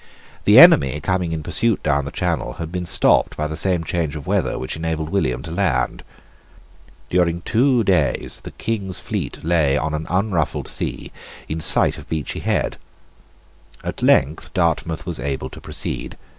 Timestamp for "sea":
10.67-11.11